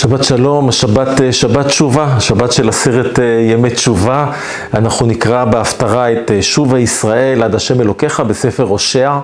שבת 0.00 0.24
שלום, 0.24 0.68
השבת 0.68 1.20
אה, 1.20 1.32
שבת 1.32 1.66
תשובה, 1.66 2.04
השבת 2.04 2.52
של 2.52 2.68
עשרת 2.68 3.18
אה, 3.18 3.24
ימי 3.24 3.70
תשובה. 3.70 4.32
אנחנו 4.74 5.06
נקרא 5.06 5.44
בהפטרה 5.44 6.12
את 6.12 6.30
אה, 6.30 6.42
שובה 6.42 6.78
ישראל 6.78 7.42
עד 7.42 7.54
השם 7.54 7.80
אלוקיך 7.80 8.20
בספר 8.20 8.62
הושע, 8.62 9.18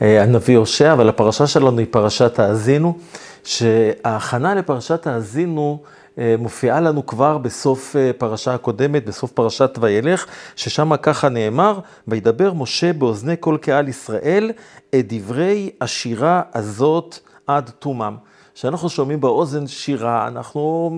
הנביא 0.00 0.56
הושע, 0.56 0.92
אבל 0.92 1.08
הפרשה 1.08 1.46
שלנו 1.46 1.78
היא 1.78 1.86
פרשת 1.90 2.38
האזינו, 2.38 2.98
שההכנה 3.44 4.54
לפרשת 4.54 5.06
האזינו 5.06 5.82
מופיעה 6.18 6.80
לנו 6.80 7.06
כבר 7.06 7.38
בסוף 7.38 7.96
פרשה 8.18 8.54
הקודמת, 8.54 9.06
בסוף 9.06 9.30
פרשת 9.32 9.78
וילך, 9.80 10.26
ששם 10.56 10.96
ככה 10.96 11.28
נאמר, 11.28 11.78
וידבר 12.08 12.52
משה 12.52 12.92
באוזני 12.92 13.34
כל 13.40 13.56
קהל 13.60 13.88
ישראל 13.88 14.52
את 14.94 15.12
דברי 15.12 15.70
השירה 15.80 16.42
הזאת 16.54 17.18
עד 17.46 17.70
תומם. 17.78 18.16
כשאנחנו 18.54 18.88
שומעים 18.88 19.20
באוזן 19.20 19.66
שירה, 19.66 20.28
אנחנו 20.28 20.90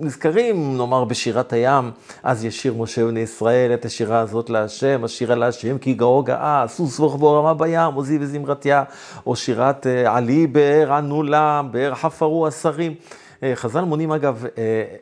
נזכרים, 0.00 0.76
נאמר, 0.76 1.04
בשירת 1.04 1.52
הים, 1.52 1.90
אז 2.22 2.44
ישיר 2.44 2.74
משה 2.74 3.04
בני 3.04 3.20
ישראל 3.20 3.74
את 3.74 3.84
השירה 3.84 4.20
הזאת 4.20 4.50
להשם, 4.50 5.04
השירה 5.04 5.34
להשם 5.34 5.78
כי 5.78 5.94
גאו 5.94 6.22
גאה, 6.22 6.64
סוס 6.68 7.00
ורחבו 7.00 7.38
רמה 7.38 7.54
בים, 7.54 7.94
עוזי 7.94 8.18
וזמרתיה, 8.20 8.84
או 9.26 9.36
שירת 9.36 9.86
אה, 9.86 10.16
עלי 10.16 10.46
באר 10.46 10.92
ענולה, 10.92 11.62
באר 11.70 11.94
חפרו 11.94 12.46
השרים. 12.46 12.94
אה, 13.42 13.52
חז"ל 13.54 13.80
מונים 13.80 14.12
אגב 14.12 14.44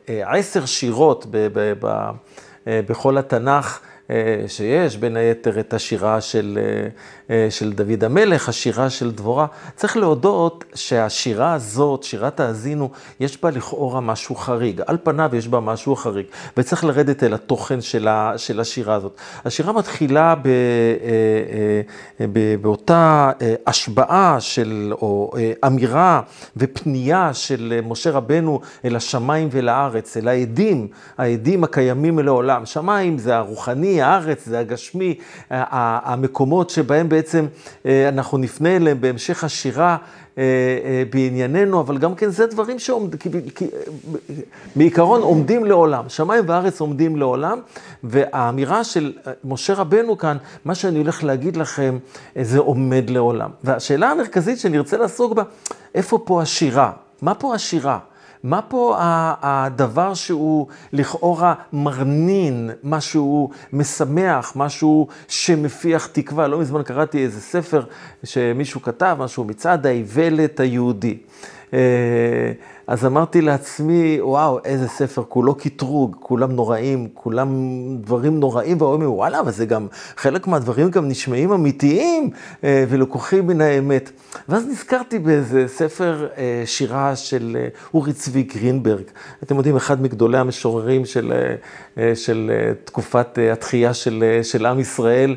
אה, 0.09 0.37
עשר 0.37 0.65
שירות 0.65 1.25
בכל 2.67 3.17
התנ"ך. 3.17 3.79
שיש, 4.47 4.97
בין 4.97 5.17
היתר 5.17 5.59
את 5.59 5.73
השירה 5.73 6.21
של, 6.21 6.59
של 7.49 7.73
דוד 7.73 8.03
המלך, 8.03 8.49
השירה 8.49 8.89
של 8.89 9.11
דבורה. 9.11 9.45
צריך 9.75 9.97
להודות 9.97 10.63
שהשירה 10.75 11.53
הזאת, 11.53 12.03
שירת 12.03 12.39
האזינו, 12.39 12.89
יש 13.19 13.43
בה 13.43 13.49
לכאורה 13.49 14.01
משהו 14.01 14.35
חריג. 14.35 14.81
על 14.87 14.97
פניו 15.03 15.35
יש 15.35 15.47
בה 15.47 15.59
משהו 15.59 15.95
חריג, 15.95 16.25
וצריך 16.57 16.83
לרדת 16.83 17.23
אל 17.23 17.33
התוכן 17.33 17.81
של, 17.81 18.07
ה, 18.07 18.33
של 18.37 18.59
השירה 18.59 18.95
הזאת. 18.95 19.17
השירה 19.45 19.73
מתחילה 19.73 20.35
ב, 20.35 20.49
ב, 22.19 22.55
באותה 22.61 23.31
השבעה 23.67 24.37
של, 24.39 24.93
או 25.01 25.31
אמירה 25.65 26.21
ופנייה 26.57 27.33
של 27.33 27.79
משה 27.83 28.11
רבנו 28.11 28.59
אל 28.85 28.95
השמיים 28.95 29.47
ואל 29.51 29.69
הארץ, 29.69 30.17
אל 30.17 30.27
העדים, 30.27 30.87
העדים 31.17 31.63
הקיימים 31.63 32.19
לעולם. 32.19 32.65
שמיים 32.65 33.17
זה 33.17 33.35
הרוחני, 33.35 33.94
הארץ, 34.01 34.45
זה 34.45 34.59
הגשמי, 34.59 35.15
המקומות 35.49 36.69
שבהם 36.69 37.09
בעצם 37.09 37.45
אה, 37.85 38.09
אנחנו 38.09 38.37
נפנה 38.37 38.75
אליהם 38.75 39.01
בהמשך 39.01 39.43
השירה 39.43 39.97
אה, 40.37 40.43
אה, 40.85 41.03
בענייננו, 41.09 41.79
אבל 41.79 41.97
גם 41.97 42.15
כן 42.15 42.29
זה 42.29 42.47
דברים 42.47 42.77
שבעיקרון 44.75 45.21
עומדים 45.21 45.65
לעולם. 45.65 46.09
שמיים 46.09 46.43
וארץ 46.47 46.81
עומדים 46.81 47.15
לעולם, 47.15 47.59
והאמירה 48.03 48.83
של 48.83 49.13
משה 49.43 49.73
רבנו 49.73 50.17
כאן, 50.17 50.37
מה 50.65 50.75
שאני 50.75 50.97
הולך 50.99 51.23
להגיד 51.23 51.57
לכם, 51.57 51.97
זה 52.41 52.59
עומד 52.59 53.09
לעולם. 53.09 53.49
והשאלה 53.63 54.11
המרכזית 54.11 54.59
שאני 54.59 54.77
ארצה 54.77 54.97
לעסוק 54.97 55.33
בה, 55.33 55.43
איפה 55.95 56.19
פה 56.25 56.41
השירה? 56.41 56.91
מה 57.21 57.33
פה 57.33 57.55
השירה? 57.55 57.99
מה 58.45 58.61
פה 58.61 58.95
הדבר 59.41 60.13
שהוא 60.13 60.67
לכאורה 60.93 61.53
מרנין, 61.73 62.69
משהו 62.83 63.49
משמח, 63.73 64.53
משהו 64.55 65.07
שמפיח 65.27 66.07
תקווה? 66.07 66.47
לא 66.47 66.59
מזמן 66.59 66.83
קראתי 66.83 67.23
איזה 67.23 67.41
ספר 67.41 67.83
שמישהו 68.23 68.81
כתב, 68.81 69.17
משהו 69.19 69.43
מצעד 69.43 69.85
האיוולת 69.85 70.59
היהודי. 70.59 71.17
אז 72.87 73.05
אמרתי 73.05 73.41
לעצמי, 73.41 74.17
וואו, 74.21 74.59
איזה 74.65 74.87
ספר, 74.87 75.23
כולו 75.29 75.55
קטרוג, 75.55 76.15
כולם 76.19 76.51
נוראים, 76.51 77.07
כולם 77.13 77.49
דברים 78.01 78.39
נוראים, 78.39 78.81
ואומרים, 78.81 79.11
וואלה, 79.11 79.39
אבל 79.39 79.51
זה 79.51 79.65
גם, 79.65 79.87
חלק 80.17 80.47
מהדברים 80.47 80.89
גם 80.91 81.07
נשמעים 81.07 81.51
אמיתיים 81.51 82.29
אה, 82.63 82.85
ולקוחים 82.89 83.47
מן 83.47 83.61
האמת. 83.61 84.11
ואז 84.49 84.67
נזכרתי 84.67 85.19
באיזה 85.19 85.67
ספר 85.67 86.27
אה, 86.37 86.63
שירה 86.65 87.15
של 87.15 87.57
אה, 87.59 87.67
אורי 87.93 88.13
צבי 88.13 88.43
גרינברג. 88.43 89.03
אתם 89.43 89.55
יודעים, 89.55 89.75
אחד 89.75 90.01
מגדולי 90.01 90.37
המשוררים 90.37 91.05
של, 91.05 91.33
של 92.15 92.51
תקופת 92.83 93.37
התחייה 93.51 93.93
של, 93.93 94.39
של 94.43 94.65
עם 94.65 94.79
ישראל. 94.79 95.35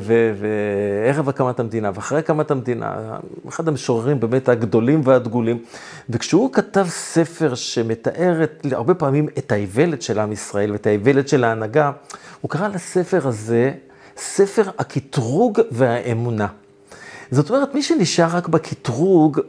וערב 0.00 1.28
הקמת 1.28 1.60
המדינה, 1.60 1.90
ואחרי 1.94 2.18
הקמת 2.18 2.50
המדינה, 2.50 3.18
אחד 3.48 3.68
המשוררים 3.68 4.20
באמת 4.20 4.48
הגדולים 4.48 5.00
והדגולים. 5.04 5.58
וכשהוא 6.10 6.47
כתב 6.52 6.86
ספר 6.88 7.54
שמתאר 7.54 8.44
את, 8.44 8.66
הרבה 8.72 8.94
פעמים 8.94 9.28
את 9.38 9.52
האיוולת 9.52 10.02
של 10.02 10.18
עם 10.18 10.32
ישראל 10.32 10.72
ואת 10.72 10.86
האיוולת 10.86 11.28
של 11.28 11.44
ההנהגה, 11.44 11.90
הוא 12.40 12.50
קרא 12.50 12.68
לספר 12.68 13.28
הזה 13.28 13.72
ספר 14.16 14.70
הקטרוג 14.78 15.60
והאמונה. 15.70 16.46
זאת 17.30 17.50
אומרת, 17.50 17.74
מי 17.74 17.82
שנשאר 17.82 18.36
רק 18.36 18.48
בקטרוג, 18.48 19.40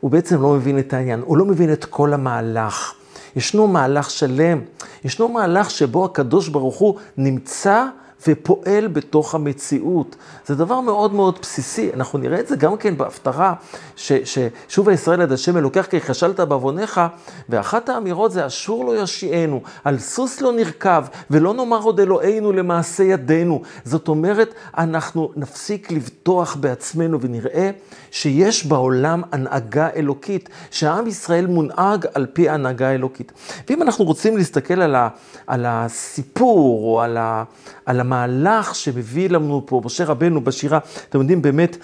הוא 0.00 0.10
בעצם 0.10 0.42
לא 0.42 0.48
מבין 0.52 0.78
את 0.78 0.92
העניין, 0.92 1.22
הוא 1.24 1.36
לא 1.36 1.44
מבין 1.44 1.72
את 1.72 1.84
כל 1.84 2.12
המהלך. 2.12 2.94
ישנו 3.36 3.66
מהלך 3.66 4.10
שלם, 4.10 4.60
ישנו 5.04 5.28
מהלך 5.28 5.70
שבו 5.70 6.04
הקדוש 6.04 6.48
ברוך 6.48 6.76
הוא 6.76 6.96
נמצא 7.16 7.86
ופועל 8.28 8.86
בתוך 8.86 9.34
המציאות. 9.34 10.16
זה 10.46 10.54
דבר 10.54 10.80
מאוד 10.80 11.14
מאוד 11.14 11.38
בסיסי. 11.42 11.90
אנחנו 11.94 12.18
נראה 12.18 12.40
את 12.40 12.48
זה 12.48 12.56
גם 12.56 12.76
כן 12.76 12.96
בהפטרה, 12.96 13.54
ששוב 13.96 14.88
הישראל 14.88 15.22
עד 15.22 15.32
השם 15.32 15.56
אלוקח 15.56 15.86
כי 15.90 16.00
חשלת 16.00 16.40
בעווניך, 16.40 17.00
ואחת 17.48 17.88
האמירות 17.88 18.32
זה 18.32 18.46
אשור 18.46 18.84
לא 18.84 19.02
ישיענו, 19.02 19.60
על 19.84 19.98
סוס 19.98 20.40
לא 20.40 20.52
נרכב, 20.52 21.04
ולא 21.30 21.54
נאמר 21.54 21.82
עוד 21.82 22.00
אלוהינו 22.00 22.52
למעשה 22.52 23.02
ידינו. 23.04 23.62
זאת 23.84 24.08
אומרת, 24.08 24.54
אנחנו 24.78 25.30
נפסיק 25.36 25.90
לבטוח 25.92 26.56
בעצמנו 26.60 27.20
ונראה 27.20 27.70
שיש 28.10 28.66
בעולם 28.66 29.22
הנהגה 29.32 29.88
אלוקית, 29.96 30.48
שהעם 30.70 31.06
ישראל 31.06 31.46
מונהג 31.46 32.06
על 32.14 32.26
פי 32.32 32.48
הנהגה 32.48 32.90
אלוקית. 32.90 33.32
ואם 33.68 33.82
אנחנו 33.82 34.04
רוצים 34.04 34.36
להסתכל 34.36 34.80
על, 34.82 34.94
ה, 34.94 35.08
על 35.46 35.64
הסיפור 35.68 36.84
או 36.84 37.00
על, 37.00 37.16
ה, 37.16 37.44
על 37.86 38.00
המהלך 38.06 38.74
שמביא 38.74 39.30
לנו 39.30 39.62
פה 39.66 39.80
משה 39.84 40.04
רבנו 40.04 40.40
בשירה, 40.40 40.78
אתם 41.08 41.20
יודעים, 41.20 41.42
באמת, 41.42 41.76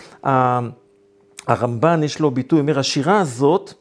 הרמב"ן 1.47 2.03
יש 2.03 2.21
לו 2.21 2.31
ביטוי, 2.31 2.60
אומר, 2.60 2.78
השירה 2.78 3.21
הזאת 3.21 3.75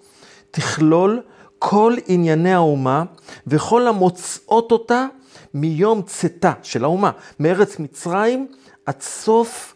תכלול 0.51 1.21
כל 1.59 1.95
ענייני 2.07 2.53
האומה 2.53 3.03
וכל 3.47 3.87
המוצאות 3.87 4.71
אותה 4.71 5.05
מיום 5.53 6.01
צאתה 6.01 6.53
של 6.63 6.83
האומה, 6.83 7.11
מארץ 7.39 7.79
מצרים 7.79 8.47
עד 8.85 9.01
סוף 9.01 9.75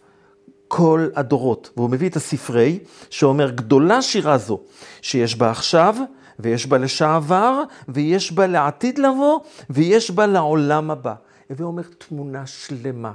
כל 0.67 1.07
הדורות. 1.15 1.69
והוא 1.77 1.89
מביא 1.89 2.09
את 2.09 2.15
הספרי, 2.15 2.79
שאומר, 3.09 3.49
גדולה 3.49 4.01
שירה 4.01 4.37
זו, 4.37 4.59
שיש 5.01 5.35
בה 5.35 5.51
עכשיו, 5.51 5.95
ויש 6.39 6.67
בה 6.67 6.77
לשעבר, 6.77 7.63
ויש 7.87 8.31
בה 8.31 8.47
לעתיד 8.47 8.97
לבוא, 8.97 9.39
ויש 9.69 10.11
בה 10.11 10.25
לעולם 10.25 10.91
הבא. 10.91 11.13
הווה 11.49 11.65
אומר 11.65 11.83
תמונה 11.97 12.45
שלמה. 12.45 13.11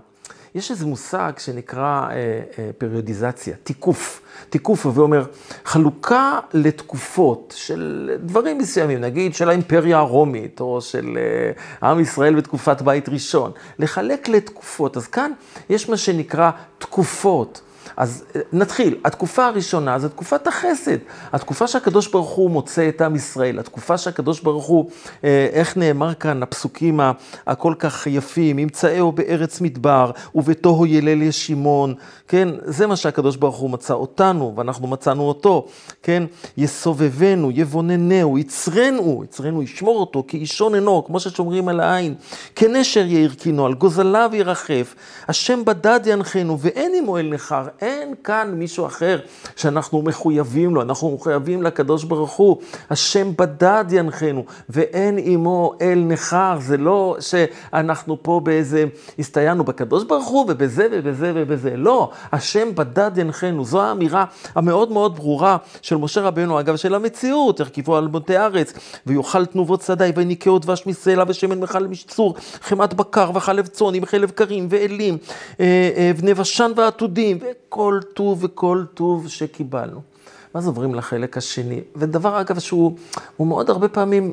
יש 0.54 0.70
איזה 0.70 0.86
מושג 0.86 1.32
שנקרא 1.38 2.08
אה, 2.08 2.14
אה, 2.58 2.70
פריודיזציה, 2.78 3.56
תיקוף. 3.62 4.22
תיקוף, 4.50 4.86
הווה 4.86 5.02
אומר 5.02 5.24
חלוקה 5.64 6.38
לתקופות 6.52 7.54
של 7.56 8.10
דברים 8.22 8.58
מסוימים, 8.58 9.00
נגיד 9.00 9.34
של 9.34 9.48
האימפריה 9.48 9.98
הרומית, 9.98 10.60
או 10.60 10.80
של 10.80 11.18
אה, 11.18 11.88
עם 11.88 12.00
ישראל 12.00 12.34
בתקופת 12.34 12.82
בית 12.82 13.08
ראשון. 13.08 13.52
לחלק 13.78 14.28
לתקופות. 14.28 14.96
אז 14.96 15.06
כאן 15.06 15.32
יש 15.70 15.88
מה 15.88 15.96
שנקרא 15.96 16.50
תקופות. 16.78 17.60
אז 17.96 18.24
אה, 18.36 18.40
נתחיל. 18.52 18.96
התקופה 19.04 19.46
הראשונה 19.46 19.98
זה 19.98 20.08
תקופת 20.08 20.46
החסד. 20.46 20.96
התקופה 21.32 21.66
שהקדוש 21.66 22.08
ברוך 22.08 22.30
הוא 22.30 22.50
מוצא 22.50 22.88
את 22.88 23.00
עם 23.00 23.16
ישראל, 23.16 23.58
התקופה 23.58 23.98
שהקדוש 23.98 24.40
ברוך 24.40 24.66
הוא, 24.66 24.90
אה, 25.24 25.48
איך 25.52 25.76
נאמר 25.76 26.14
כאן 26.14 26.42
הפסוקים 26.42 27.00
הכל 27.46 27.74
כך 27.78 28.06
יפים, 28.06 28.58
ימצאהו 28.58 29.12
בארץ 29.12 29.60
מדבר, 29.60 30.10
ובתוהו 30.34 30.86
ילל 30.86 31.22
ישימון, 31.22 31.94
כן? 32.28 32.48
זה 32.64 32.86
מה 32.86 32.96
שהקדוש 32.96 33.36
ברוך 33.36 33.56
הוא 33.56 33.70
מצא 33.70 33.94
אותנו, 33.94 34.52
ואנחנו 34.56 34.86
מצאנו 34.86 35.22
אותו, 35.22 35.66
כן? 36.02 36.22
יסובבנו, 36.56 37.50
יבוננהו, 37.50 38.38
יצרנו, 38.38 39.24
יצרנו, 39.24 39.62
ישמור 39.62 40.00
אותו, 40.00 40.24
כי 40.28 40.36
אישון 40.36 40.74
אינו, 40.74 41.04
כמו 41.06 41.20
ששומרים 41.20 41.68
על 41.68 41.80
העין. 41.80 42.14
כנשר 42.56 43.06
יאיר 43.06 43.34
קינו, 43.34 43.66
על 43.66 43.74
גוזליו 43.74 44.30
ירחף, 44.34 44.94
השם 45.28 45.64
בדד 45.64 46.00
ינחנו, 46.06 46.58
ואין 46.58 46.92
עמו 46.98 47.18
אל 47.18 47.28
נכר. 47.34 47.66
אין 47.90 48.14
כאן 48.24 48.52
מישהו 48.54 48.86
אחר 48.86 49.18
שאנחנו 49.56 50.02
מחויבים 50.02 50.74
לו, 50.74 50.82
אנחנו 50.82 51.14
מחויבים 51.14 51.62
לקדוש 51.62 52.04
ברוך 52.04 52.32
הוא. 52.32 52.56
השם 52.90 53.32
בדד 53.38 53.84
ינחנו, 53.90 54.44
ואין 54.68 55.18
עמו 55.22 55.72
אל 55.80 56.04
נכר. 56.06 56.56
זה 56.60 56.76
לא 56.76 57.16
שאנחנו 57.20 58.22
פה 58.22 58.40
באיזה, 58.44 58.84
הסתייענו 59.18 59.64
בקדוש 59.64 60.04
ברוך 60.04 60.28
הוא 60.28 60.44
ובזה 60.48 60.86
ובזה 60.92 61.32
ובזה. 61.34 61.76
לא, 61.76 62.10
השם 62.32 62.74
בדד 62.74 63.10
ינחנו. 63.18 63.64
זו 63.64 63.82
האמירה 63.82 64.24
המאוד 64.54 64.92
מאוד 64.92 65.16
ברורה 65.16 65.56
של 65.82 65.96
משה 65.96 66.20
רבנו, 66.20 66.60
אגב, 66.60 66.76
של 66.76 66.94
המציאות, 66.94 67.60
הרכיבו 67.60 67.96
על 67.96 68.08
מוטי 68.08 68.36
ארץ, 68.38 68.72
ויאכל 69.06 69.46
תנובות 69.46 69.82
שדי, 69.82 70.10
ויניקהו 70.16 70.58
דבש 70.58 70.86
מסלע, 70.86 71.24
ושמן 71.28 71.60
מחל 71.60 71.86
משצור, 71.86 72.34
חמת 72.62 72.94
בקר 72.94 73.30
וחלב 73.34 73.66
צאן, 73.66 73.94
עם 73.94 74.06
חלב 74.06 74.30
קרים 74.30 74.66
ואלים, 74.70 75.18
אה, 75.60 75.90
אה, 75.96 76.10
בני 76.18 76.34
בשן 76.34 76.72
ועתודים, 76.76 77.38
וכל 77.70 78.00
טוב 78.14 78.44
וכל 78.44 78.84
טוב 78.94 79.28
שקיבלנו. 79.28 80.00
ואז 80.54 80.66
עוברים 80.66 80.94
לחלק 80.94 81.36
השני, 81.36 81.80
ודבר 81.96 82.40
אגב 82.40 82.58
שהוא 82.58 82.96
מאוד 83.38 83.70
הרבה 83.70 83.88
פעמים 83.88 84.32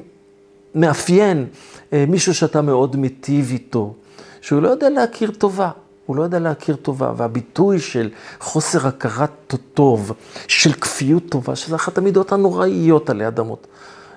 מאפיין 0.75 1.45
אה, 1.93 2.05
מישהו 2.07 2.33
שאתה 2.33 2.61
מאוד 2.61 2.95
מיטיב 2.95 3.49
איתו, 3.51 3.93
שהוא 4.41 4.61
לא 4.61 4.69
יודע 4.69 4.89
להכיר 4.89 5.31
טובה. 5.31 5.69
הוא 6.05 6.15
לא 6.15 6.23
יודע 6.23 6.39
להכיר 6.39 6.75
טובה, 6.75 7.13
והביטוי 7.17 7.79
של 7.79 8.09
חוסר 8.39 8.87
הכרת 8.87 9.55
טוב, 9.73 10.11
של 10.47 10.73
כפיות 10.73 11.23
טובה, 11.29 11.55
שזה 11.55 11.75
אחת 11.75 11.97
המידות 11.97 12.31
הנוראיות 12.31 13.09
עלי 13.09 13.27
אדמות, 13.27 13.67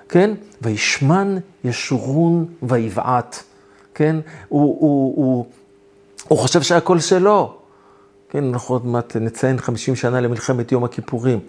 כן? 0.09 0.33
וישמן 0.61 1.37
ישורון 1.63 2.45
ויבעט, 2.63 3.43
כן? 3.95 4.15
הוא, 4.49 4.77
הוא, 4.79 5.13
הוא, 5.15 5.45
הוא 6.27 6.39
חושב 6.39 6.61
שהכל 6.61 6.99
שלו. 6.99 7.60
כן, 8.31 8.43
אנחנו 8.43 8.75
עוד 8.75 8.85
מעט 8.85 9.15
נציין 9.15 9.59
50 9.59 9.95
שנה 9.95 10.21
למלחמת 10.21 10.71
יום 10.71 10.83
הכיפורים. 10.83 11.39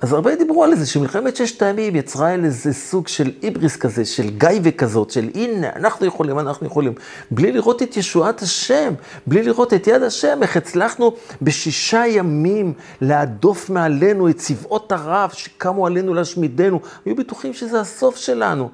אז 0.00 0.12
הרבה 0.12 0.36
דיברו 0.36 0.64
על 0.64 0.74
זה, 0.74 0.86
שמלחמת 0.86 1.36
ששת 1.36 1.62
הימים 1.62 1.96
יצרה 1.96 2.34
איזה 2.34 2.72
סוג 2.72 3.08
של 3.08 3.30
איבריס 3.42 3.76
כזה, 3.76 4.04
של 4.04 4.30
גייבה 4.30 4.70
כזאת, 4.70 5.10
של 5.10 5.30
הנה, 5.34 5.68
אנחנו 5.76 6.06
יכולים, 6.06 6.38
אנחנו 6.38 6.66
יכולים. 6.66 6.92
בלי 7.30 7.52
לראות 7.52 7.82
את 7.82 7.96
ישועת 7.96 8.42
השם, 8.42 8.94
בלי 9.26 9.42
לראות 9.42 9.74
את 9.74 9.86
יד 9.86 10.02
השם, 10.02 10.38
איך 10.42 10.56
הצלחנו 10.56 11.14
בשישה 11.42 12.04
ימים 12.06 12.72
להדוף 13.00 13.70
מעלינו 13.70 14.28
את 14.28 14.36
צבאות 14.36 14.92
ערב 14.92 15.30
שקמו 15.30 15.86
עלינו 15.86 16.14
להשמידנו. 16.14 16.80
היו 17.04 17.16
בטוחים 17.16 17.52
שזה 17.52 17.80
הסוף 17.80 18.16
שלנו. 18.16 18.70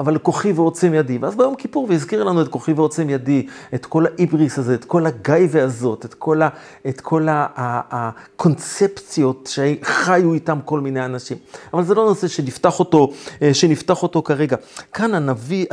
אבל 0.00 0.18
כוחי 0.18 0.52
ועוצם 0.52 0.94
ידי. 0.94 1.18
ואז 1.18 1.36
ביום 1.36 1.54
כיפור, 1.54 1.86
והזכיר 1.88 2.24
לנו 2.24 2.42
את 2.42 2.48
כוחי 2.48 2.72
ועוצם 2.72 3.10
ידי, 3.10 3.46
את 3.74 3.86
כל 3.86 4.06
האיבריס 4.06 4.58
הזה, 4.58 4.74
את 4.74 4.84
כל 4.84 5.06
הגייבה 5.06 5.62
הזאת, 5.62 6.04
את 6.04 6.14
כל, 6.14 6.42
ה, 6.42 6.48
את 6.88 7.00
כל 7.00 7.28
ה, 7.28 7.46
ה, 7.56 7.80
הקונספציות 7.90 9.50
שחיו 9.52 10.34
איתם 10.34 10.58
כל 10.64 10.80
מיני 10.80 11.04
אנשים. 11.04 11.36
אבל 11.74 11.84
זה 11.84 11.94
לא 11.94 12.04
נושא 12.04 12.28
שנפתח 12.28 12.78
אותו, 12.78 13.12
אה, 13.42 13.54
שנפתח 13.54 14.02
אותו 14.02 14.22
כרגע. 14.22 14.56
כאן 14.92 15.14
הנביא, 15.14 15.66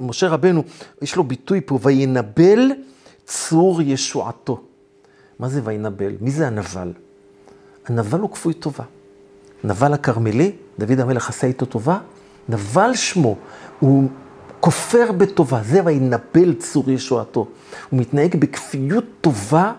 משה 0.00 0.28
רבנו, 0.28 0.62
יש 1.02 1.16
לו 1.16 1.24
ביטוי 1.24 1.60
פה, 1.66 1.78
וינבל 1.82 2.70
צור 3.24 3.82
ישועתו. 3.82 4.60
מה 5.38 5.48
זה 5.48 5.60
וינבל? 5.64 6.12
מי 6.20 6.30
זה 6.30 6.46
הנבל? 6.46 6.92
הנבל 7.86 8.20
הוא 8.20 8.30
כפוי 8.30 8.54
טובה. 8.54 8.84
נבל 9.64 9.92
הכרמלי, 9.92 10.52
דוד 10.78 11.00
המלך 11.00 11.28
עשה 11.28 11.46
איתו 11.46 11.66
טובה, 11.66 11.98
נבל 12.48 12.94
שמו, 12.94 13.36
הוא 13.80 14.08
כופר 14.60 15.12
בטובה, 15.12 15.60
זה 15.64 15.80
וינבל 15.84 16.54
צור 16.54 16.90
ישועתו. 16.90 17.46
הוא 17.90 18.00
מתנהג 18.00 18.36
בכפיות 18.36 19.04
טובה 19.20 19.72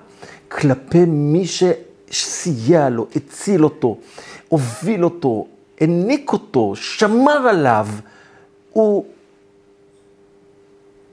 כלפי 0.47 1.05
מי 1.05 1.45
שסייע 1.47 2.89
לו, 2.89 3.07
הציל 3.15 3.63
אותו, 3.63 3.97
הוביל 4.49 5.03
אותו, 5.03 5.47
העניק 5.81 6.33
אותו, 6.33 6.75
שמר 6.75 7.47
עליו. 7.49 7.87
הוא 8.73 9.05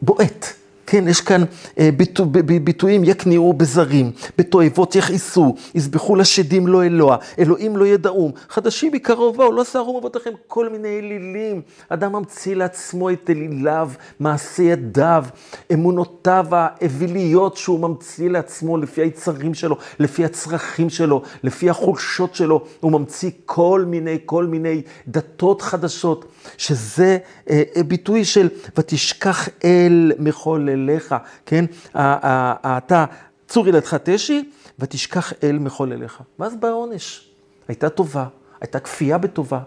בועט. 0.03 0.63
כן, 0.86 1.08
יש 1.08 1.20
כאן 1.20 1.42
אה, 1.78 1.90
ביטו, 1.96 2.25
ביטויים 2.64 3.04
יכניעו 3.04 3.52
בזרים, 3.52 4.12
בתועבות 4.38 4.96
יכעסו, 4.96 5.54
יזבחו 5.75 6.16
לשדים 6.16 6.66
לא 6.66 6.84
אלוה, 6.84 7.16
אלוהים 7.38 7.76
לא 7.76 7.86
ידעום, 7.86 8.32
חדשים 8.48 8.92
מקרוב 8.92 9.36
באו, 9.36 9.52
לא 9.52 9.64
שערו 9.64 9.98
אבותיכם, 9.98 10.31
כל 10.46 10.69
מיני 10.69 10.98
אלילים. 10.98 11.62
אדם 11.88 12.12
ממציא 12.12 12.54
לעצמו 12.54 13.10
את 13.10 13.31
אליליו, 13.31 13.90
מעשי 14.20 14.62
ידיו, 14.62 15.25
אמונותיו 15.72 16.46
האוויליות 16.50 17.56
שהוא 17.56 17.81
ממציא 17.81 18.31
לעצמו 18.31 18.76
לפי 18.76 19.00
היצרים 19.00 19.54
שלו, 19.54 19.76
לפי 19.98 20.25
הצרכים 20.25 20.90
שלו, 20.90 21.22
לפי 21.42 21.70
החולשות 21.70 22.34
שלו, 22.34 22.64
הוא 22.81 22.92
ממציא 22.92 23.31
כל 23.46 23.84
מיני, 23.86 24.19
כל 24.25 24.46
מיני 24.46 24.82
דתות 25.08 25.62
חדשות, 25.62 26.25
שזה 26.58 27.19
אה, 27.50 27.62
אה 27.76 27.82
ביטוי 27.82 28.25
של 28.25 28.49
ותשכח 28.76 29.49
אל 29.64 30.12
מחולל. 30.19 30.85
אליך, 30.85 31.14
כן? 31.46 31.64
אתה 31.94 33.05
צור 33.49 33.69
ילדך 33.69 33.96
תשי, 34.02 34.50
ותשכח 34.79 35.32
אל 35.43 35.58
מחולליך. 35.58 36.20
ואז 36.38 36.56
בא 36.56 36.69
העונש. 36.69 37.29
הייתה 37.69 37.88
טובה, 37.88 38.26
הייתה 38.61 38.81
כפייה 38.81 39.19
בטובה, 39.19 39.61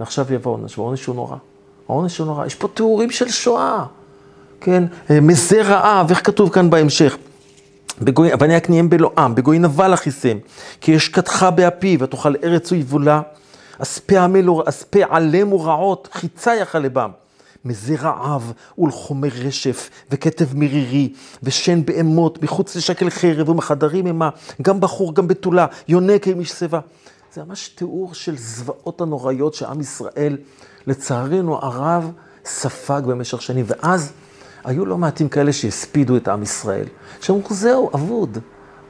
ועכשיו 0.00 0.32
יבוא 0.32 0.52
העונש, 0.52 0.78
והעונש 0.78 1.06
הוא 1.06 1.14
נורא. 1.14 1.36
העונש 1.88 2.18
הוא 2.18 2.26
נורא. 2.26 2.46
יש 2.46 2.54
פה 2.54 2.68
תיאורים 2.68 3.10
של 3.10 3.28
שואה, 3.28 3.84
כן? 4.60 4.84
מזה 5.22 5.62
רעה, 5.62 6.04
ואיך 6.08 6.26
כתוב 6.26 6.50
כאן 6.50 6.70
בהמשך? 6.70 7.16
בגוי, 8.02 8.34
אבני 8.34 8.54
הקניהם 8.54 8.90
בלועם, 8.90 9.34
בגוי 9.34 9.58
נבל 9.58 9.94
אכיסם, 9.94 10.38
כי 10.80 10.96
אשכתך 10.96 11.46
באפי, 11.54 11.96
ותאכל 12.00 12.34
ארץ 12.44 12.72
ויבולה, 12.72 13.22
אספה 13.80 15.00
עלם 15.10 15.52
ורעות, 15.52 16.08
חיצה 16.12 16.54
יחל 16.54 16.78
לבם. 16.78 17.10
מזה 17.64 17.94
רעב 18.00 18.52
ולחומי 18.78 19.28
רשף 19.28 19.90
וכתב 20.10 20.46
מרירי 20.54 21.12
ושן 21.42 21.84
בהמות 21.84 22.42
מחוץ 22.42 22.76
לשקל 22.76 23.10
חרב 23.10 23.48
ומחדרים 23.48 24.06
המה, 24.06 24.30
גם 24.62 24.80
בחור 24.80 25.14
גם 25.14 25.28
בתולה, 25.28 25.66
יונק 25.88 26.28
עם 26.28 26.40
איש 26.40 26.50
שיבה. 26.52 26.80
זה 27.34 27.44
ממש 27.44 27.68
תיאור 27.68 28.14
של 28.14 28.36
זוועות 28.36 29.00
הנוראיות 29.00 29.54
שעם 29.54 29.80
ישראל, 29.80 30.36
לצערנו 30.86 31.56
הרב, 31.56 32.10
ספג 32.44 33.02
במשך 33.06 33.42
שנים. 33.42 33.64
ואז 33.68 34.12
היו 34.64 34.86
לא 34.86 34.98
מעטים 34.98 35.28
כאלה 35.28 35.52
שהספידו 35.52 36.16
את 36.16 36.28
עם 36.28 36.42
ישראל, 36.42 36.86
שאמרו, 37.20 37.42
זהו, 37.50 37.90
אבוד. 37.94 38.38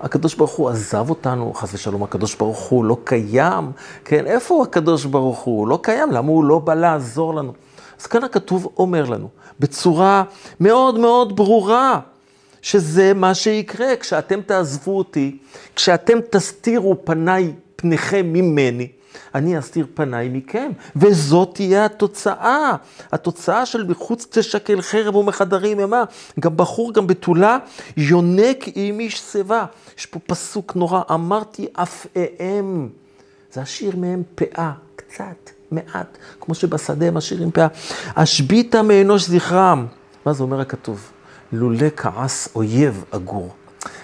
הקדוש 0.01 0.35
ברוך 0.35 0.51
הוא 0.51 0.69
עזב 0.69 1.11
אותנו, 1.11 1.55
חס 1.55 1.75
ושלום, 1.75 2.03
הקדוש 2.03 2.35
ברוך 2.35 2.59
הוא 2.59 2.85
לא 2.85 2.97
קיים. 3.05 3.73
כן, 4.05 4.27
איפה 4.27 4.55
הוא 4.55 4.63
הקדוש 4.63 5.05
ברוך 5.05 5.39
הוא? 5.39 5.59
הוא 5.59 5.69
לא 5.69 5.79
קיים, 5.83 6.13
למה 6.13 6.29
הוא 6.29 6.45
לא 6.45 6.59
בא 6.59 6.75
לעזור 6.75 7.35
לנו? 7.35 7.53
אז 8.01 8.07
כאן 8.07 8.25
הכתוב 8.25 8.73
אומר 8.77 9.05
לנו, 9.05 9.29
בצורה 9.61 10.25
מאוד 10.61 10.99
מאוד 10.99 11.37
ברורה, 11.37 12.01
שזה 12.63 13.15
מה 13.15 13.35
שיקרה 13.35 13.97
כשאתם 13.97 14.41
תעזבו 14.41 14.99
אותי, 14.99 15.39
כשאתם 15.77 16.19
תסתירו 16.31 17.05
פניי, 17.05 17.53
פניכם 17.77 18.27
ממני, 18.33 18.89
אני 19.35 19.59
אסתיר 19.59 19.87
פניי 19.95 20.29
מכם, 20.29 20.71
וזאת 20.97 21.55
תהיה 21.55 21.85
התוצאה. 21.85 22.77
התוצאה 23.13 23.67
של 23.67 23.87
מחוץ 23.87 24.27
תשקל 24.31 24.83
חרב 24.83 25.17
ומחדרים 25.17 25.79
המה. 25.79 26.05
גם 26.41 26.57
בחור, 26.57 26.93
גם 26.93 27.07
בתולה, 27.07 27.59
יונק 27.97 28.65
עם 28.75 29.01
איש 29.01 29.21
שיבה. 29.21 29.65
יש 29.99 30.07
פה 30.07 30.19
פסוק 30.27 30.77
נורא, 30.77 31.03
אמרתי 31.11 31.67
אף 31.73 32.07
אהם. 32.17 32.89
זה 33.53 33.61
השיר 33.61 33.97
מהם 33.97 34.23
פאה, 34.35 34.73
קצת. 34.97 35.51
מעט, 35.71 36.19
כמו 36.41 36.55
שבשדה 36.55 37.11
משאירים 37.11 37.51
פאה. 37.51 37.67
השביתה 38.17 38.83
מאנוש 38.83 39.29
זכרם. 39.29 39.87
מה 40.27 40.33
זה 40.33 40.43
אומר 40.43 40.61
הכתוב? 40.61 41.11
לולא 41.53 41.87
כעס 41.97 42.49
אויב 42.55 43.05
אגור. 43.11 43.55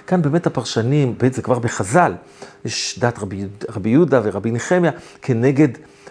כאן 0.06 0.23
באמת 0.23 0.47
הפרשנים, 0.47 1.14
זה 1.33 1.42
כבר 1.42 1.59
בחז"ל, 1.59 2.14
יש 2.64 2.99
דת 2.99 3.18
רבי, 3.18 3.45
רבי 3.68 3.90
יהודה 3.90 4.21
ורבי 4.25 4.50
נחמיה, 4.50 4.90
כנגד 5.23 5.68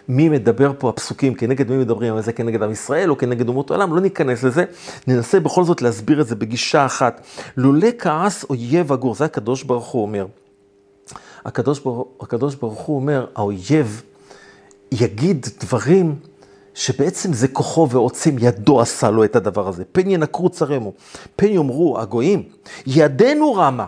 מי 0.10 0.30
מדבר 0.30 0.72
פה 0.78 0.90
הפסוקים, 0.90 1.36
כנגד 1.36 1.72
מי 1.72 1.78
מדברים, 1.78 2.14
אבל 2.14 2.22
זה 2.22 2.34
כנגד 2.34 2.64
עם 2.64 2.72
ישראל 2.72 3.10
או 3.10 3.18
כנגד 3.18 3.48
אומות 3.48 3.72
העולם, 3.72 3.96
לא 3.96 4.02
ניכנס 4.02 4.44
לזה, 4.44 4.66
ננסה 5.08 5.40
בכל 5.40 5.64
זאת 5.64 5.82
להסביר 5.82 6.22
את 6.22 6.28
זה 6.28 6.36
בגישה 6.36 6.86
אחת. 6.86 7.22
לולא 7.58 7.88
כעס 8.00 8.44
אויב 8.50 8.92
אגור, 8.92 9.16
זה 9.16 9.26
הקדוש 9.26 9.64
ברוך 9.64 9.88
הוא 9.88 10.02
אומר. 10.02 10.26
הקדוש 11.46 11.80
ברוך, 11.80 12.08
הקדוש 12.22 12.56
ברוך 12.56 12.80
הוא 12.80 12.96
אומר, 12.96 13.26
האויב 13.36 14.02
יגיד 14.92 15.48
דברים 15.60 16.16
שבעצם 16.76 17.34
זה 17.34 17.48
כוחו 17.48 17.90
ועוצם 17.90 18.36
ידו 18.40 18.82
עשה 18.82 19.10
לו 19.10 19.24
את 19.24 19.36
הדבר 19.36 19.68
הזה. 19.68 19.84
פן 19.92 20.10
ינקרו 20.10 20.50
צרימו, 20.50 20.94
פן 21.36 21.48
יאמרו 21.48 22.00
הגויים, 22.00 22.44
ידנו 22.88 23.54
רמה, 23.54 23.86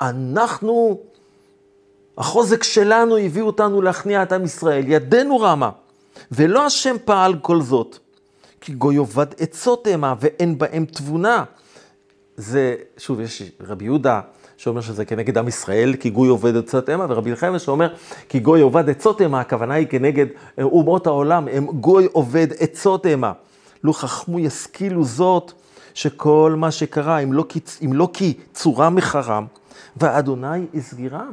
אנחנו, 0.00 1.00
החוזק 2.18 2.62
שלנו 2.62 3.16
הביא 3.16 3.42
אותנו 3.42 3.82
להכניע 3.82 4.22
את 4.22 4.32
עם 4.32 4.44
ישראל, 4.44 4.84
ידנו 4.88 5.40
רמה, 5.40 5.70
ולא 6.32 6.66
השם 6.66 6.96
פעל 7.04 7.34
כל 7.42 7.62
זאת, 7.62 7.98
כי 8.60 8.72
גוי 8.72 8.96
עובד 8.96 9.26
עצות 9.38 9.86
המה 9.86 10.14
ואין 10.20 10.58
בהם 10.58 10.84
תבונה. 10.84 11.44
זה, 12.36 12.74
שוב, 12.98 13.20
יש 13.20 13.42
רבי 13.60 13.84
יהודה 13.84 14.20
שאומר 14.62 14.80
שזה 14.80 15.04
כנגד 15.04 15.38
עם 15.38 15.48
ישראל, 15.48 15.94
כי 16.00 16.10
גוי 16.10 16.28
עובד 16.28 16.56
עצות 16.56 16.88
המה, 16.88 17.06
ורבי 17.08 17.30
אלחיימה 17.30 17.58
שאומר, 17.58 17.94
כי 18.28 18.40
גוי 18.40 18.60
עובד 18.60 18.90
עצות 18.90 19.20
המה, 19.20 19.40
הכוונה 19.40 19.74
היא 19.74 19.86
כנגד 19.86 20.26
אה, 20.58 20.64
אומות 20.64 21.06
העולם, 21.06 21.48
הם 21.52 21.66
גוי 21.66 22.08
עובד 22.12 22.46
עצות 22.58 23.06
המה. 23.06 23.32
לו 23.84 23.92
חכמו 23.92 24.38
ישכילו 24.38 25.04
זאת, 25.04 25.52
שכל 25.94 26.54
מה 26.56 26.70
שקרה, 26.70 27.18
אם 27.18 27.32
לא, 27.32 27.44
אם 27.84 27.92
לא 27.92 28.08
כי 28.12 28.34
צורה 28.52 28.90
מחרם, 28.90 29.46
ואדוני 29.96 30.66
הסגירם. 30.74 31.32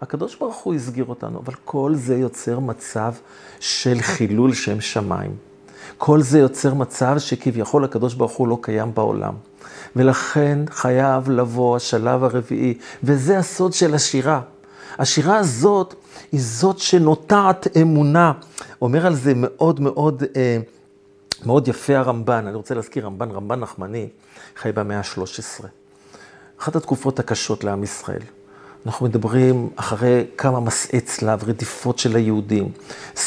הקדוש 0.00 0.36
ברוך 0.36 0.56
הוא 0.56 0.74
הסגיר 0.74 1.04
אותנו, 1.08 1.38
אבל 1.38 1.54
כל 1.64 1.92
זה 1.94 2.16
יוצר 2.16 2.58
מצב 2.58 3.14
של 3.60 3.98
חילול 4.00 4.54
שם 4.54 4.80
שמיים. 4.80 5.36
כל 5.98 6.22
זה 6.22 6.38
יוצר 6.38 6.74
מצב 6.74 7.18
שכביכול 7.18 7.84
הקדוש 7.84 8.14
ברוך 8.14 8.32
הוא 8.32 8.48
לא 8.48 8.58
קיים 8.60 8.94
בעולם. 8.94 9.34
ולכן 9.96 10.58
חייב 10.70 11.30
לבוא 11.30 11.76
השלב 11.76 12.24
הרביעי, 12.24 12.78
וזה 13.02 13.38
הסוד 13.38 13.72
של 13.72 13.94
השירה. 13.94 14.40
השירה 14.98 15.36
הזאת 15.36 15.94
היא 16.32 16.40
זאת 16.42 16.78
שנוטעת 16.78 17.76
אמונה. 17.76 18.32
אומר 18.82 19.06
על 19.06 19.14
זה 19.14 19.32
מאוד 19.36 19.80
מאוד, 19.80 20.22
אה, 20.36 20.58
מאוד 21.46 21.68
יפה 21.68 21.96
הרמב"ן, 21.96 22.46
אני 22.46 22.56
רוצה 22.56 22.74
להזכיר 22.74 23.06
רמב"ן, 23.06 23.30
רמב"ן 23.30 23.60
נחמני, 23.60 24.08
חי 24.56 24.72
במאה 24.72 24.98
ה-13. 24.98 25.64
אחת 26.60 26.76
התקופות 26.76 27.18
הקשות 27.18 27.64
לעם 27.64 27.84
ישראל. 27.84 28.22
אנחנו 28.86 29.06
מדברים 29.06 29.68
אחרי 29.76 30.24
כמה 30.38 30.60
מסעי 30.60 31.00
צלב, 31.00 31.44
רדיפות 31.44 31.98
של 31.98 32.16
היהודים, 32.16 32.68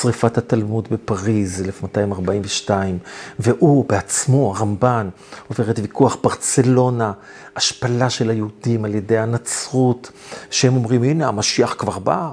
שריפת 0.01 0.37
התלמוד 0.37 0.87
בפריז, 0.91 1.61
1242, 1.61 2.97
והוא 3.39 3.85
בעצמו, 3.89 4.53
הרמב"ן, 4.55 5.09
עובר 5.47 5.71
את 5.71 5.79
ויכוח 5.79 6.17
ברצלונה, 6.23 7.11
השפלה 7.55 8.09
של 8.09 8.29
היהודים 8.29 8.85
על 8.85 8.95
ידי 8.95 9.17
הנצרות, 9.17 10.11
שהם 10.51 10.75
אומרים, 10.75 11.03
הנה, 11.03 11.27
המשיח 11.27 11.75
כבר 11.77 11.99
בא. 11.99 12.31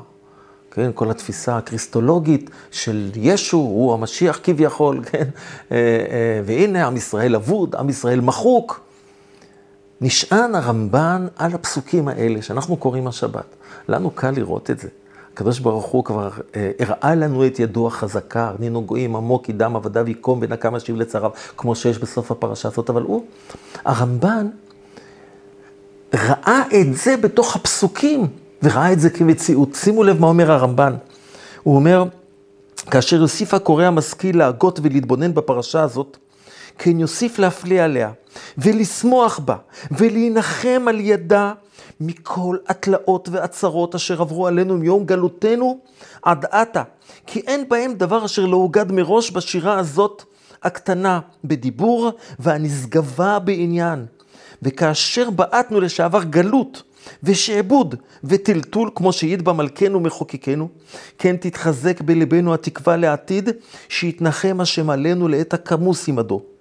כן, 0.70 0.90
כל 0.94 1.10
התפיסה 1.10 1.56
הקריסטולוגית 1.56 2.50
של 2.70 3.10
ישו, 3.16 3.56
הוא 3.56 3.94
המשיח 3.94 4.40
כביכול, 4.42 5.00
כן, 5.10 5.24
אה, 5.72 5.76
אה, 5.76 6.40
והנה 6.44 6.86
עם 6.86 6.96
ישראל 6.96 7.34
אבוד, 7.34 7.74
עם 7.74 7.88
ישראל 7.88 8.20
מחוק. 8.20 8.83
נשען 10.04 10.54
הרמב"ן 10.54 11.26
על 11.36 11.54
הפסוקים 11.54 12.08
האלה 12.08 12.42
שאנחנו 12.42 12.76
קוראים 12.76 13.06
השבת. 13.06 13.44
לנו 13.88 14.10
קל 14.10 14.30
לראות 14.30 14.70
את 14.70 14.78
זה. 14.78 14.88
הקדוש 15.32 15.58
ברוך 15.58 15.86
הוא 15.86 16.04
כבר 16.04 16.30
אה, 16.56 16.70
הראה 16.78 17.14
לנו 17.14 17.46
את 17.46 17.58
ידו 17.58 17.86
החזקה, 17.86 18.48
הרנינו 18.48 18.84
גויים 18.84 19.16
עמוק, 19.16 19.48
ידם 19.48 19.76
עבדיו 19.76 20.08
יקום 20.08 20.38
ונקם 20.42 20.74
אשיב 20.74 20.96
לצריו, 20.96 21.30
כמו 21.56 21.74
שיש 21.74 21.98
בסוף 21.98 22.30
הפרשה 22.30 22.68
הזאת, 22.68 22.90
אבל 22.90 23.02
הוא, 23.02 23.24
הרמב"ן, 23.84 24.48
ראה 26.14 26.62
את 26.80 26.96
זה 26.96 27.16
בתוך 27.16 27.56
הפסוקים, 27.56 28.26
וראה 28.62 28.92
את 28.92 29.00
זה 29.00 29.10
כמציאות. 29.10 29.74
שימו 29.74 30.04
לב 30.04 30.20
מה 30.20 30.26
אומר 30.26 30.52
הרמב"ן. 30.52 30.94
הוא 31.62 31.76
אומר, 31.76 32.04
כאשר 32.90 33.16
יוסיף 33.16 33.54
הקורא 33.54 33.84
המשכיל 33.84 34.38
להגות 34.38 34.80
ולהתבונן 34.82 35.34
בפרשה 35.34 35.82
הזאת, 35.82 36.16
כן 36.78 37.00
יוסיף 37.00 37.38
להפליא 37.38 37.82
עליה, 37.82 38.10
ולשמוח 38.58 39.38
בה, 39.38 39.56
ולהנחם 39.90 40.84
על 40.88 41.00
ידה 41.00 41.52
מכל 42.00 42.56
התלאות 42.68 43.28
והצרות 43.32 43.94
אשר 43.94 44.20
עברו 44.20 44.46
עלינו 44.46 44.76
מיום 44.76 45.04
גלותנו 45.04 45.78
עד 46.22 46.44
עתה, 46.50 46.82
כי 47.26 47.40
אין 47.40 47.68
בהם 47.68 47.94
דבר 47.94 48.24
אשר 48.24 48.46
לא 48.46 48.56
הוגד 48.56 48.92
מראש 48.92 49.30
בשירה 49.30 49.78
הזאת 49.78 50.22
הקטנה 50.62 51.20
בדיבור 51.44 52.12
והנשגבה 52.38 53.38
בעניין. 53.38 54.06
וכאשר 54.62 55.30
בעטנו 55.30 55.80
לשעבר 55.80 56.22
גלות 56.22 56.82
ושעבוד 57.22 57.94
וטלטול, 58.24 58.90
כמו 58.94 59.12
שהעיד 59.12 59.44
בה 59.44 59.52
מלכנו 59.52 60.00
כן 61.18 61.36
תתחזק 61.36 62.00
בלבנו 62.00 62.54
התקווה 62.54 62.96
לעתיד, 62.96 63.48
שיתנחם 63.88 64.60
השם 64.60 64.90
עלינו 64.90 65.28
לעת 65.28 65.54
הכמוס 65.54 66.08
עמדו. 66.08 66.53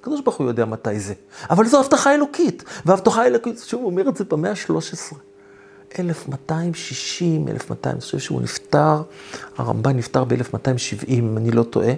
הקדוש 0.00 0.20
ברוך 0.20 0.36
הוא 0.36 0.46
יודע 0.46 0.64
מתי 0.64 1.00
זה. 1.00 1.14
אבל 1.50 1.66
זו 1.66 1.80
הבטחה 1.80 2.14
אלוקית, 2.14 2.64
והבטחה 2.86 3.26
אלוקית, 3.26 3.58
שוב, 3.58 3.80
הוא 3.80 3.90
אומר 3.90 4.08
את 4.08 4.16
זה 4.16 4.24
במאה 4.24 4.50
ה-13. 4.50 5.14
1260, 5.98 7.48
1200, 7.48 7.94
אני 7.94 8.00
חושב 8.00 8.18
שהוא 8.18 8.42
נפטר, 8.42 9.02
הרמב"ן 9.56 9.96
נפטר 9.96 10.24
ב-1270, 10.24 11.08
אם 11.08 11.36
אני 11.36 11.50
לא 11.50 11.62
טועה. 11.62 11.92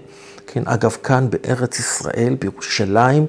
כן, 0.47 0.63
אגב, 0.67 0.91
כאן 0.91 1.31
בארץ 1.31 1.79
ישראל, 1.79 2.37
בירושלים, 2.41 3.27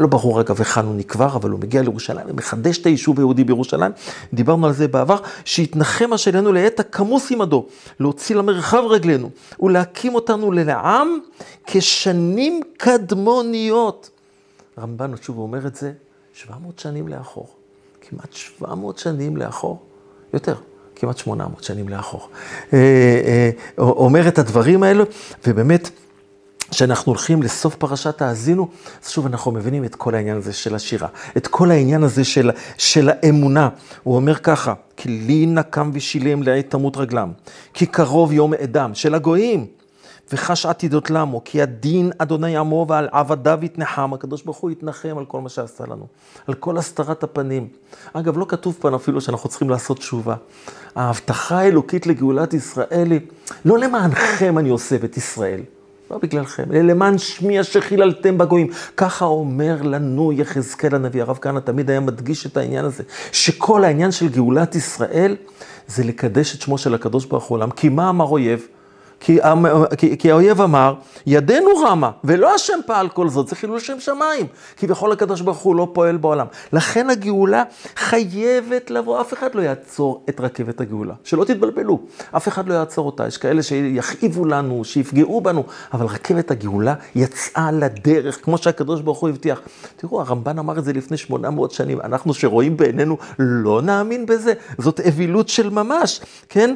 לא 0.00 0.06
ברור 0.06 0.40
אגב 0.40 0.58
היכן 0.58 0.84
הוא 0.84 0.94
נקבר, 0.94 1.36
אבל 1.36 1.50
הוא 1.50 1.60
מגיע 1.60 1.82
לירושלים 1.82 2.26
ומחדש 2.28 2.78
את 2.78 2.86
היישוב 2.86 3.18
היהודי 3.18 3.44
בירושלים. 3.44 3.92
דיברנו 4.32 4.66
על 4.66 4.72
זה 4.72 4.88
בעבר, 4.88 5.16
שהתנחם 5.44 6.12
השלנו 6.12 6.52
לעת 6.52 6.80
הכמוס 6.80 7.30
עמדו, 7.30 7.66
להוציא 8.00 8.36
למרחב 8.36 8.82
רגלינו, 8.88 9.30
ולהקים 9.60 10.14
אותנו 10.14 10.52
לעם 10.52 11.18
כשנים 11.66 12.60
קדמוניות. 12.76 14.10
הרמב"ן 14.76 15.12
שוב 15.22 15.38
אומר 15.38 15.66
את 15.66 15.76
זה, 15.76 15.92
700 16.32 16.78
שנים 16.78 17.08
לאחור, 17.08 17.48
כמעט 18.00 18.32
700 18.32 18.98
שנים 18.98 19.36
לאחור, 19.36 19.78
יותר. 20.32 20.54
כמעט 20.96 21.18
800 21.18 21.64
שנים 21.64 21.88
לאחור. 21.88 22.28
אה, 22.72 22.78
אה, 22.78 23.50
אומר 23.78 24.28
את 24.28 24.38
הדברים 24.38 24.82
האלו, 24.82 25.04
ובאמת, 25.46 25.90
כשאנחנו 26.70 27.12
הולכים 27.12 27.42
לסוף 27.42 27.74
פרשת 27.74 28.22
האזינו, 28.22 28.68
אז 29.04 29.10
שוב 29.10 29.26
אנחנו 29.26 29.52
מבינים 29.52 29.84
את 29.84 29.94
כל 29.94 30.14
העניין 30.14 30.36
הזה 30.36 30.52
של 30.52 30.74
השירה, 30.74 31.08
את 31.36 31.46
כל 31.46 31.70
העניין 31.70 32.02
הזה 32.02 32.24
של, 32.24 32.50
של 32.78 33.10
האמונה. 33.12 33.68
הוא 34.02 34.16
אומר 34.16 34.34
ככה, 34.34 34.74
כי 34.96 35.08
לי 35.08 35.46
נקם 35.46 35.90
ושילם 35.94 36.42
לעת 36.42 36.70
תמות 36.70 36.96
רגלם, 36.96 37.32
כי 37.74 37.86
קרוב 37.86 38.32
יום 38.32 38.54
אדם 38.54 38.94
של 38.94 39.14
הגויים, 39.14 39.66
וחש 40.32 40.66
עתידות 40.66 41.10
למו, 41.10 41.40
כי 41.44 41.62
הדין 41.62 42.10
אדוני 42.18 42.56
עמו 42.56 42.86
ועל 42.88 43.08
עבדיו 43.12 43.58
יתנחם, 43.62 44.14
הקדוש 44.14 44.42
ברוך 44.42 44.56
הוא 44.56 44.70
יתנחם 44.70 45.18
על 45.18 45.24
כל 45.24 45.40
מה 45.40 45.48
שעשה 45.48 45.84
לנו, 45.84 46.06
על 46.46 46.54
כל 46.54 46.78
הסתרת 46.78 47.22
הפנים. 47.22 47.68
אגב, 48.12 48.38
לא 48.38 48.46
כתוב 48.48 48.76
פה 48.80 48.96
אפילו 48.96 49.20
שאנחנו 49.20 49.48
צריכים 49.48 49.70
לעשות 49.70 49.98
תשובה. 49.98 50.34
ההבטחה 50.96 51.58
האלוקית 51.58 52.06
לגאולת 52.06 52.54
ישראל 52.54 53.10
היא, 53.10 53.20
לא 53.64 53.78
למענכם 53.78 54.58
אני 54.58 54.70
אוסף 54.70 55.04
את 55.04 55.16
ישראל. 55.16 55.60
לא 56.10 56.18
בגללכם, 56.18 56.64
אלא 56.72 56.80
למען 56.80 57.18
שמי 57.18 57.60
אשר 57.60 57.80
חיללתם 57.80 58.38
בגויים. 58.38 58.68
ככה 58.96 59.24
אומר 59.24 59.82
לנו 59.82 60.32
יחזקאל 60.32 60.94
הנביא. 60.94 61.22
הרב 61.22 61.38
כהנא 61.40 61.58
תמיד 61.58 61.90
היה 61.90 62.00
מדגיש 62.00 62.46
את 62.46 62.56
העניין 62.56 62.84
הזה, 62.84 63.02
שכל 63.32 63.84
העניין 63.84 64.12
של 64.12 64.28
גאולת 64.28 64.74
ישראל 64.74 65.36
זה 65.86 66.04
לקדש 66.04 66.54
את 66.54 66.60
שמו 66.60 66.78
של 66.78 66.94
הקדוש 66.94 67.24
ברוך 67.24 67.44
הוא 67.44 67.56
עולם. 67.56 67.70
כי 67.70 67.88
מה 67.88 68.10
אמר 68.10 68.24
אויב? 68.24 68.66
כי, 69.20 69.38
כי, 70.18 70.30
האויב 70.30 70.60
אמר, 70.60 70.94
ידנו 71.26 71.70
רמה, 71.84 72.10
ולא 72.24 72.54
השם 72.54 72.78
פעל 72.86 73.08
כל 73.08 73.28
זאת, 73.28 73.48
זה 73.48 73.56
חילול 73.56 73.80
שם 73.80 74.00
שמיים. 74.00 74.46
כי 74.76 74.86
בכל 74.86 75.12
הקדוש 75.12 75.40
ברוך 75.40 75.58
הוא 75.58 75.76
לא 75.76 75.88
פועל 75.92 76.16
בעולם. 76.16 76.46
לכן 76.72 77.10
הגאולה 77.10 77.62
חייבת 77.96 78.90
לבוא, 78.90 79.20
אף 79.20 79.32
אחד 79.32 79.54
לא 79.54 79.62
יעצור 79.62 80.24
את 80.28 80.40
רכבת 80.40 80.80
הגאולה. 80.80 81.14
שלא 81.24 81.44
תתבלבלו, 81.44 82.00
אף 82.36 82.48
אחד 82.48 82.68
לא 82.68 82.74
יעצור 82.74 83.06
אותה. 83.06 83.26
יש 83.26 83.38
כאלה 83.38 83.62
שיכאיבו 83.62 84.44
לנו, 84.44 84.84
שיפגעו 84.84 85.40
בנו, 85.40 85.64
אבל 85.92 86.06
רכבת 86.06 86.50
הגאולה 86.50 86.94
יצאה 87.14 87.72
לדרך, 87.72 88.44
כמו 88.44 88.58
שהקדוש 88.58 89.00
ברוך 89.00 89.18
הוא 89.18 89.28
הבטיח. 89.28 89.60
תראו, 89.96 90.20
הרמב"ן 90.20 90.58
אמר 90.58 90.78
את 90.78 90.84
זה 90.84 90.92
לפני 90.92 91.16
800 91.16 91.70
שנים, 91.70 92.00
אנחנו 92.00 92.34
שרואים 92.34 92.76
בעינינו 92.76 93.16
לא 93.38 93.82
נאמין 93.82 94.26
בזה, 94.26 94.52
זאת 94.78 95.00
אווילות 95.00 95.48
של 95.48 95.70
ממש, 95.70 96.20
כן? 96.48 96.74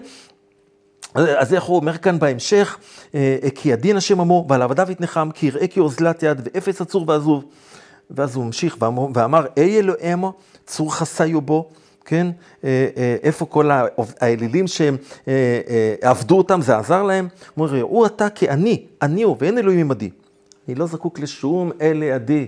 אז 1.15 1.55
איך 1.55 1.65
הוא 1.65 1.77
אומר 1.77 1.99
כאן 1.99 2.19
בהמשך, 2.19 2.79
אה, 3.15 3.39
כי 3.55 3.73
הדין 3.73 3.97
השם 3.97 4.21
עמו 4.21 4.47
ועל 4.49 4.63
עבדיו 4.63 4.91
יתנחם, 4.91 5.29
כי 5.35 5.47
יראה 5.47 5.67
כי 5.67 5.81
אוזלת 5.81 6.23
יד 6.23 6.41
ואפס 6.45 6.81
עצור 6.81 7.05
ועזוב. 7.09 7.45
ואז 8.11 8.37
הוא 8.37 8.45
המשיך 8.45 8.77
ואמר, 9.15 9.47
אי 9.57 9.79
אלוהים 9.79 10.25
צור 10.67 10.95
חסיו 10.95 11.41
בו, 11.41 11.69
כן? 12.05 12.27
אה, 12.65 12.87
אה, 12.97 13.17
איפה 13.23 13.47
כל 13.47 13.71
האלילים 14.21 14.67
שהם 14.67 14.97
עבדו 16.03 16.39
אותם, 16.39 16.63
זה 16.63 16.77
עזר 16.77 17.03
להם? 17.03 17.29
הוא 17.55 17.67
אומר, 17.67 17.79
ראו 17.79 18.07
אתה 18.07 18.31
כי 18.31 18.51
אני, 18.51 18.85
אני 19.03 19.23
הוא, 19.23 19.37
ואין 19.41 19.59
אלוהים 19.59 19.81
עמדי. 19.81 20.11
אני 20.69 20.75
לא 20.75 20.87
זקוק 20.87 21.19
לשום 21.19 21.71
אל 21.81 21.97
לידי, 21.97 22.47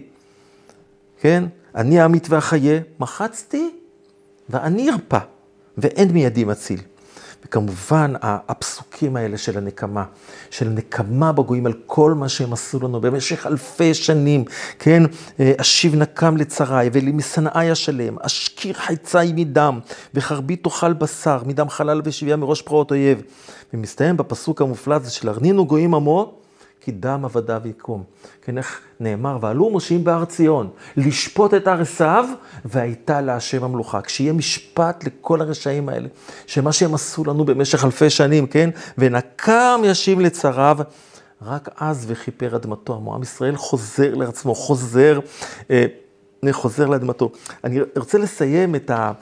כן? 1.20 1.44
אני 1.74 2.00
האמית 2.00 2.30
והחיה, 2.30 2.80
מחצתי 3.00 3.70
ואני 4.48 4.90
ארפא, 4.90 5.18
ואין 5.78 6.10
מידי 6.10 6.44
מציל. 6.44 6.80
וכמובן, 7.46 8.12
הפסוקים 8.22 9.16
האלה 9.16 9.38
של 9.38 9.58
הנקמה, 9.58 10.04
של 10.50 10.68
נקמה 10.68 11.32
בגויים 11.32 11.66
על 11.66 11.72
כל 11.86 12.14
מה 12.14 12.28
שהם 12.28 12.52
עשו 12.52 12.80
לנו 12.80 13.00
במשך 13.00 13.46
אלפי 13.46 13.94
שנים, 13.94 14.44
כן? 14.78 15.02
אה, 15.40 15.52
אשיב 15.56 15.94
נקם 15.94 16.36
לצריי 16.36 16.90
ולמשנאי 16.92 17.72
אשלם, 17.72 18.16
אשכיר 18.20 18.74
חיצי 18.74 19.32
מדם, 19.34 19.80
וחרבי 20.14 20.56
תאכל 20.56 20.92
בשר, 20.92 21.42
מדם 21.46 21.68
חלל 21.68 22.00
ושביה 22.04 22.36
מראש 22.36 22.62
פרעות 22.62 22.90
אויב. 22.90 23.22
ומסתיים 23.74 24.16
בפסוק 24.16 24.62
המופלא 24.62 24.94
הזה 24.94 25.10
של 25.10 25.28
ארנינו 25.28 25.66
גויים 25.66 25.94
עמו, 25.94 26.41
כי 26.84 26.92
דם 26.92 27.24
עבדיו 27.24 27.62
יקום. 27.64 28.02
כן, 28.42 28.58
איך 28.58 28.80
נאמר, 29.00 29.38
ועלו 29.40 29.70
מושיעים 29.70 30.04
בהר 30.04 30.24
ציון, 30.24 30.68
לשפוט 30.96 31.54
את 31.54 31.68
ערסיו, 31.68 32.24
והייתה 32.64 33.20
להשם 33.20 33.64
המלוכה. 33.64 34.00
כשיהיה 34.00 34.32
משפט 34.32 35.04
לכל 35.04 35.40
הרשעים 35.40 35.88
האלה, 35.88 36.08
שמה 36.46 36.72
שהם 36.72 36.94
עשו 36.94 37.24
לנו 37.24 37.44
במשך 37.44 37.84
אלפי 37.84 38.10
שנים, 38.10 38.46
כן, 38.46 38.70
ונקם 38.98 39.80
ישיב 39.84 40.20
לצריו, 40.20 40.78
רק 41.42 41.68
אז 41.76 42.04
וכיפר 42.08 42.56
אדמתו. 42.56 42.94
עמו 42.94 43.14
עם 43.14 43.22
ישראל 43.22 43.56
חוזר 43.56 44.14
לעצמו, 44.14 44.54
חוזר, 44.54 45.20
אה, 45.70 45.86
חוזר 46.50 46.86
לאדמתו. 46.86 47.30
אני 47.64 47.78
רוצה 47.96 48.18
לסיים 48.18 48.74
את, 48.74 48.90
ה, 48.90 49.12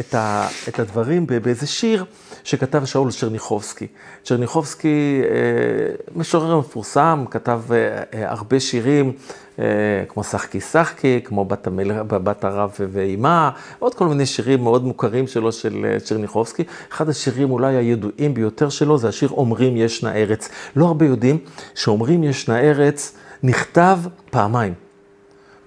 את, 0.00 0.14
ה, 0.14 0.48
את 0.68 0.78
הדברים 0.78 1.26
באיזה 1.26 1.66
שיר 1.66 2.04
שכתב 2.44 2.84
שאול 2.84 3.10
צ'רניחובסקי. 3.10 3.86
צ'רניחובסקי, 4.24 5.22
אה, 5.24 5.94
משורר 6.16 6.58
מפורסם, 6.58 7.24
כתב 7.30 7.62
אה, 7.72 8.30
הרבה 8.30 8.60
שירים, 8.60 9.12
אה, 9.58 9.64
כמו 10.08 10.24
שחקי 10.24 10.60
שחקי, 10.60 11.20
כמו 11.24 11.44
בת, 11.44 11.66
המל... 11.66 12.02
בת 12.02 12.44
הרב 12.44 12.70
ואימה, 12.78 13.50
עוד 13.78 13.94
כל 13.94 14.08
מיני 14.08 14.26
שירים 14.26 14.62
מאוד 14.62 14.84
מוכרים 14.84 15.26
שלו, 15.26 15.52
של 15.52 15.96
צ'רניחובסקי. 16.04 16.64
אחד 16.92 17.08
השירים 17.08 17.50
אולי 17.50 17.76
הידועים 17.76 18.34
ביותר 18.34 18.68
שלו 18.68 18.98
זה 18.98 19.08
השיר 19.08 19.28
אומרים 19.28 19.76
ישנה 19.76 20.14
ארץ. 20.14 20.48
לא 20.76 20.86
הרבה 20.86 21.06
יודעים 21.06 21.38
שאומרים 21.74 22.24
ישנה 22.24 22.60
ארץ 22.60 23.16
נכתב 23.42 23.98
פעמיים. 24.30 24.74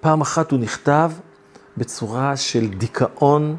פעם 0.01 0.21
אחת 0.21 0.51
הוא 0.51 0.59
נכתב 0.59 1.11
בצורה 1.77 2.37
של 2.37 2.67
דיכאון, 2.69 3.55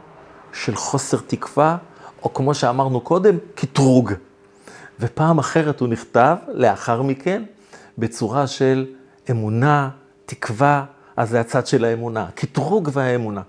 של 0.54 0.76
חוסר 0.76 1.18
תקווה, 1.26 1.76
או 2.22 2.34
כמו 2.34 2.54
שאמרנו 2.54 3.00
קודם, 3.00 3.38
קטרוג. 3.54 4.12
ופעם 5.00 5.38
אחרת 5.38 5.80
הוא 5.80 5.88
נכתב, 5.88 6.36
לאחר 6.48 7.02
מכן, 7.02 7.42
בצורה 7.98 8.46
של 8.46 8.86
אמונה, 9.30 9.88
תקווה, 10.26 10.84
אז 11.16 11.30
זה 11.30 11.40
הצד 11.40 11.66
של 11.66 11.84
האמונה, 11.84 12.26
קטרוג 12.34 12.90
והאמונה. 12.92 13.42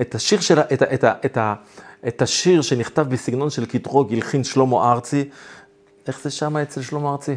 את 0.00 0.14
השיר, 0.14 0.40
של, 0.40 0.60
את, 0.60 0.82
את, 0.82 1.04
את, 1.04 1.38
את, 2.08 2.22
השיר 2.22 2.62
שנכתב 2.62 3.06
בסגנון 3.08 3.50
של 3.50 3.66
קטרוג 3.66 4.12
הלחין 4.12 4.44
שלמה 4.44 4.92
ארצי, 4.92 5.28
איך 6.06 6.20
זה 6.22 6.30
שם 6.30 6.56
אצל 6.56 6.82
שלמה 6.82 7.10
ארצי? 7.10 7.36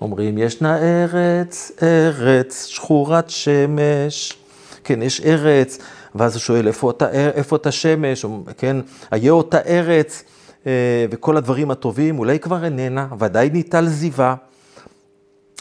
אומרים, 0.00 0.38
ישנה 0.38 0.78
ארץ, 0.78 1.72
ארץ, 1.82 2.66
שחורת 2.66 3.30
שמש. 3.30 4.38
כן, 4.84 5.02
יש 5.02 5.20
ארץ, 5.20 5.78
ואז 6.14 6.34
הוא 6.34 6.40
שואל, 6.40 6.66
איפה 6.66 6.86
אותה, 6.86 7.10
איפה 7.10 7.56
אותה 7.56 7.72
שמש, 7.72 8.24
כן, 8.58 8.76
היה 9.10 9.32
אותה 9.32 9.58
ארץ, 9.58 10.24
אה, 10.66 11.06
וכל 11.10 11.36
הדברים 11.36 11.70
הטובים, 11.70 12.18
אולי 12.18 12.38
כבר 12.38 12.64
איננה, 12.64 13.08
ודאי 13.18 13.50
ניטל 13.50 13.86
זיווה. 13.86 14.34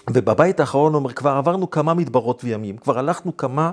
ובבית 0.10 0.60
האחרון 0.60 0.94
אומר, 0.96 1.14
כבר 1.14 1.30
עברנו 1.32 1.70
כמה 1.70 1.94
מדברות 1.94 2.44
וימים, 2.44 2.78
כבר 2.78 3.00
הלכנו 3.00 3.38
כמה 3.38 3.72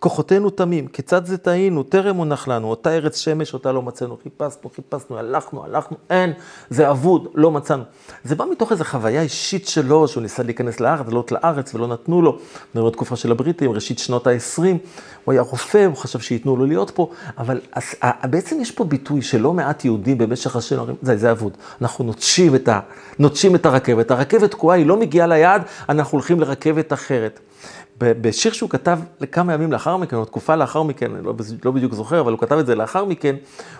כוחותינו 0.00 0.50
תמים, 0.50 0.86
כיצד 0.86 1.26
זה 1.26 1.38
טעינו, 1.38 1.82
טרם 1.82 2.16
הונח 2.16 2.48
לנו, 2.48 2.70
אותה 2.70 2.90
ארץ 2.90 3.16
שמש, 3.16 3.54
אותה 3.54 3.72
לא 3.72 3.82
מצאנו, 3.82 4.16
חיפשנו, 4.22 4.70
חיפשנו, 4.74 5.18
הלכנו, 5.18 5.64
הלכנו, 5.64 5.96
אין, 6.10 6.32
זה 6.70 6.90
אבוד, 6.90 7.28
לא 7.34 7.50
מצאנו. 7.50 7.82
זה 8.24 8.34
בא 8.34 8.44
מתוך 8.52 8.72
איזו 8.72 8.84
חוויה 8.84 9.22
אישית 9.22 9.68
שלו, 9.68 10.08
שהוא 10.08 10.22
ניסה 10.22 10.42
להיכנס 10.42 10.80
לארץ, 10.80 11.06
לעלות 11.06 11.32
לארץ, 11.32 11.74
ולא 11.74 11.86
נתנו 11.86 12.22
לו. 12.22 12.38
על 12.74 12.90
תקופה 12.90 13.16
של 13.16 13.30
הבריטים, 13.30 13.72
ראשית 13.72 13.98
שנות 13.98 14.26
ה-20, 14.26 14.62
הוא 15.24 15.32
היה 15.32 15.42
רופא, 15.42 15.84
הוא 15.86 15.96
חשב 15.96 16.20
שייתנו 16.20 16.56
לו 16.56 16.66
להיות 16.66 16.90
פה, 16.90 17.10
אבל 17.38 17.60
אז, 17.72 17.94
בעצם 18.30 18.60
יש 18.60 18.70
פה 18.70 18.84
ביטוי 18.84 19.22
שלא 19.22 19.52
מעט 19.52 19.84
יהודים 19.84 20.18
במשך 20.18 20.56
השנים 20.56 20.80
אומרים, 20.80 20.96
זה, 21.02 21.16
זה 21.16 21.30
אבוד, 21.30 21.56
אנחנו 21.80 22.04
נוטשים 22.04 22.54
את, 22.54 22.68
ה, 22.68 22.80
נוטשים 23.18 23.54
את 23.54 23.66
הרכבת, 23.66 24.10
הרכבת 24.10 24.50
תקועה, 24.50 24.76
היא 24.76 24.86
לא 24.86 24.96
מגיעה 24.96 25.26
ליעד, 25.26 25.62
אנחנו 25.88 26.16
הולכים 26.16 26.40
לרכבת 26.40 26.92
אחרת. 26.92 27.40
בשיר 27.98 28.52
שהוא 28.52 28.70
כתב 28.70 28.98
לכמה 29.20 29.54
ימים 29.54 29.72
לאחר 29.72 29.96
מכן, 29.96 30.16
או 30.16 30.24
תקופה 30.24 30.56
לאחר 30.56 30.82
מכן, 30.82 31.14
אני 31.14 31.24
לא, 31.24 31.34
לא 31.64 31.70
בדיוק 31.70 31.94
זוכר, 31.94 32.20
אבל 32.20 32.32
הוא 32.32 32.40
כתב 32.40 32.58
את 32.58 32.66
זה 32.66 32.74
לאחר 32.74 33.04
מכן, 33.04 33.36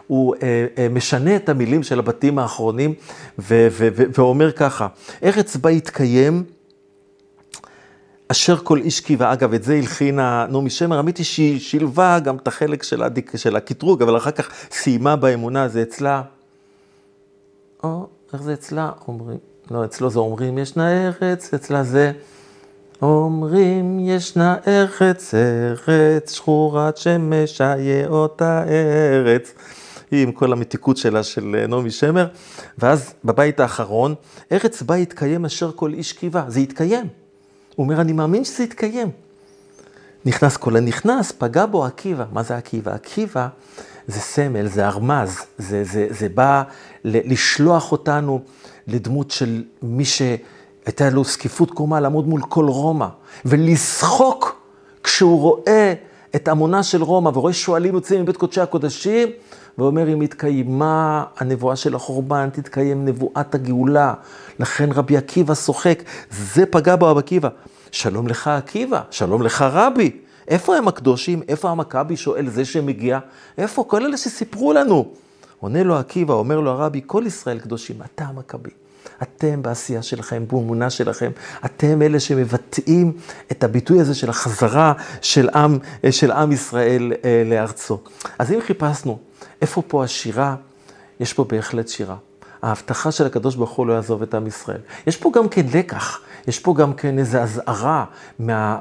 הוא 0.06 0.34
אה, 0.42 0.66
אה, 0.78 0.88
משנה 0.88 1.36
את 1.36 1.48
המילים 1.48 1.82
של 1.82 1.98
הבתים 1.98 2.38
האחרונים, 2.38 2.94
ו, 3.38 3.68
ו, 3.70 3.88
ו, 3.96 4.02
ואומר 4.18 4.52
ככה, 4.52 4.86
ארץ 5.22 5.56
בה 5.56 5.70
יתקיים, 5.70 6.44
אשר 8.28 8.56
כל 8.56 8.78
איש 8.78 9.00
קיווה, 9.00 9.32
אגב, 9.32 9.54
את 9.54 9.62
זה 9.62 9.74
הלחינה 9.74 10.46
נעמי 10.50 10.70
שמר, 10.70 10.96
האמת 10.96 11.16
היא 11.16 11.26
שהיא 11.26 11.60
שילבה 11.60 12.18
גם 12.18 12.36
את 12.36 12.48
החלק 12.48 12.82
של, 12.82 13.02
הדיק, 13.02 13.36
של 13.36 13.56
הקטרוג, 13.56 14.02
אבל 14.02 14.16
אחר 14.16 14.30
כך 14.30 14.50
סיימה 14.70 15.16
באמונה, 15.16 15.68
זה 15.68 15.82
אצלה, 15.82 16.22
או, 17.84 18.06
איך 18.32 18.42
זה 18.42 18.52
אצלה? 18.52 18.90
אומרים, 19.08 19.38
לא, 19.70 19.84
אצלו 19.84 20.10
זה 20.10 20.18
אומרים, 20.18 20.58
ישנה 20.58 21.06
ארץ, 21.06 21.54
אצלה 21.54 21.84
זה... 21.84 22.12
אומרים 23.02 23.98
ישנה 24.00 24.56
ארץ, 24.66 25.34
ארץ 25.34 26.32
שחורת 26.32 26.96
שמש, 26.96 27.60
איה 27.60 28.08
אותה 28.08 28.64
ארץ. 28.68 29.52
היא 30.10 30.22
עם 30.22 30.32
כל 30.32 30.52
המתיקות 30.52 30.96
שלה 30.96 31.22
של 31.22 31.66
נעמי 31.68 31.90
שמר. 31.90 32.26
ואז 32.78 33.14
בבית 33.24 33.60
האחרון, 33.60 34.14
ארץ 34.52 34.82
בה 34.82 34.98
יתקיים 34.98 35.44
אשר 35.44 35.72
כל 35.72 35.92
איש 35.92 36.12
קיווה. 36.12 36.44
זה 36.48 36.60
יתקיים. 36.60 37.06
הוא 37.76 37.84
אומר, 37.84 38.00
אני 38.00 38.12
מאמין 38.12 38.44
שזה 38.44 38.62
יתקיים. 38.62 39.10
נכנס 40.24 40.56
כל 40.56 40.76
הנכנס, 40.76 41.32
פגע 41.32 41.66
בו 41.66 41.84
עקיבא. 41.84 42.24
מה 42.32 42.42
זה 42.42 42.56
עקיבא? 42.56 42.94
עקיבא 42.94 43.48
זה 44.06 44.20
סמל, 44.20 44.66
זה 44.66 44.86
ארמז, 44.86 45.36
זה, 45.58 45.84
זה, 45.84 46.06
זה 46.10 46.28
בא 46.28 46.62
לשלוח 47.04 47.92
אותנו 47.92 48.40
לדמות 48.86 49.30
של 49.30 49.64
מי 49.82 50.04
ש... 50.04 50.22
הייתה 50.86 51.10
לו 51.10 51.24
זקיפות 51.24 51.70
קומה 51.70 52.00
לעמוד 52.00 52.28
מול 52.28 52.42
כל 52.42 52.64
רומא, 52.64 53.06
ולשחוק 53.44 54.60
כשהוא 55.04 55.40
רואה 55.40 55.94
את 56.36 56.48
עמונה 56.48 56.82
של 56.82 57.02
רומא, 57.02 57.30
ורואה 57.34 57.52
שועלים 57.52 57.94
יוצאים 57.94 58.22
מבית 58.22 58.36
קודשי 58.36 58.60
הקודשים, 58.60 59.28
ואומר, 59.78 60.12
אם 60.12 60.20
התקיימה 60.20 61.24
הנבואה 61.36 61.76
של 61.76 61.94
החורבן, 61.94 62.48
תתקיים 62.52 63.04
נבואת 63.04 63.54
הגאולה. 63.54 64.14
לכן 64.58 64.92
רבי 64.92 65.16
עקיבא 65.16 65.54
שוחק, 65.54 66.02
זה 66.30 66.66
פגע 66.66 66.96
בו 66.96 67.06
רבי 67.06 67.18
עקיבא. 67.18 67.48
שלום 67.92 68.28
לך 68.28 68.48
עקיבא, 68.48 69.02
שלום 69.10 69.42
לך 69.42 69.64
רבי. 69.72 70.10
איפה 70.48 70.76
הם 70.76 70.88
הקדושים? 70.88 71.42
איפה 71.48 71.70
המכבי? 71.70 72.16
שואל 72.16 72.48
זה 72.48 72.64
שמגיע. 72.64 73.18
איפה? 73.58 73.84
כל 73.84 74.04
אלה 74.04 74.16
שסיפרו 74.16 74.72
לנו. 74.72 75.08
עונה 75.60 75.82
לו 75.82 75.96
עקיבא, 75.96 76.34
אומר 76.34 76.60
לו 76.60 76.70
הרבי, 76.70 77.00
כל 77.06 77.22
ישראל 77.26 77.58
קדושים, 77.58 77.96
אתה 78.14 78.24
המכבי. 78.24 78.70
אתם 79.22 79.62
בעשייה 79.62 80.02
שלכם, 80.02 80.44
באמונה 80.48 80.90
שלכם, 80.90 81.30
אתם 81.64 82.02
אלה 82.02 82.20
שמבטאים 82.20 83.12
את 83.52 83.64
הביטוי 83.64 84.00
הזה 84.00 84.14
של 84.14 84.30
החזרה 84.30 84.92
של 85.20 85.48
עם, 85.48 85.78
של 86.10 86.30
עם 86.30 86.52
ישראל 86.52 87.12
אה, 87.24 87.42
לארצו. 87.46 87.98
אז 88.38 88.52
אם 88.52 88.60
חיפשנו 88.60 89.18
איפה 89.62 89.82
פה 89.88 90.04
השירה, 90.04 90.56
יש 91.20 91.32
פה 91.32 91.44
בהחלט 91.44 91.88
שירה. 91.88 92.16
ההבטחה 92.62 93.12
של 93.12 93.26
הקדוש 93.26 93.54
ברוך 93.56 93.70
הוא 93.70 93.86
לא 93.86 93.92
יעזוב 93.92 94.22
את 94.22 94.34
עם 94.34 94.46
ישראל. 94.46 94.80
יש 95.06 95.16
פה 95.16 95.30
גם 95.34 95.48
כן 95.48 95.66
לקח, 95.74 96.20
יש 96.48 96.58
פה 96.58 96.74
גם 96.74 96.92
כן 96.94 97.18
איזו 97.18 97.38
אזהרה 97.38 98.04
מה, 98.38 98.78